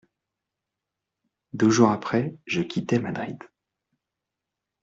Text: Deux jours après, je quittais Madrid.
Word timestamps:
Deux 1.53 1.69
jours 1.69 1.91
après, 1.91 2.35
je 2.47 2.63
quittais 2.63 2.97
Madrid. 2.97 3.37